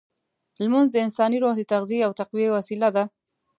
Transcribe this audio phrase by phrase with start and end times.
[0.63, 3.03] لمونځ د انساني روح د تغذیې او تقویې وسیله ده.